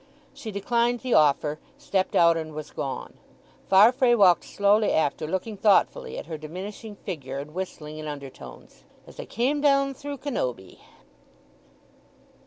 [0.33, 3.13] She declined the offer, stepped out and was gone.
[3.69, 9.19] Farfrae walked slowly after, looking thoughtfully at her diminishing figure, and whistling in undertones, "As
[9.19, 10.79] I came down through Cannobie."